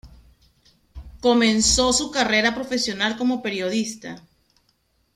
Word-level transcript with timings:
Comenzó 1.19 1.93
su 1.93 2.09
carrera 2.09 2.55
profesional 2.55 3.17
como 3.17 3.43
periodista. 3.43 4.23